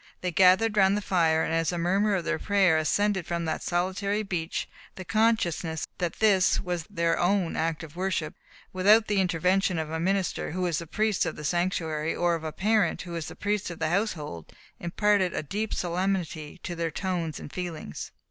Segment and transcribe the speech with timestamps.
[0.21, 3.61] They gathered round the fire; and as the murmur of their prayer ascended from that
[3.61, 8.33] solitary beach, the consciousness that this was their own act of worship,
[8.73, 12.43] without the intervention of a minister, who is the priest of the sanctuary, or of
[12.43, 16.89] a parent, who is the priest of the household, imparted a deep solemnity to their
[16.89, 18.09] tones and feelings.